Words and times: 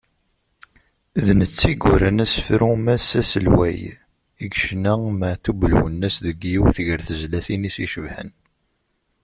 D 1.25 1.27
netta 1.39 1.69
i 1.71 1.75
yuran 1.81 2.23
asefru 2.25 2.71
“Mass 2.85 3.07
aselway” 3.21 3.79
i 3.95 3.97
yecna 4.41 4.93
Meɛtub 5.19 5.59
Lwennas 5.71 6.15
deg 6.25 6.39
yiwet 6.51 6.77
gar 6.85 7.01
tezlatin-is 7.07 7.77
icebḥen. 7.85 8.29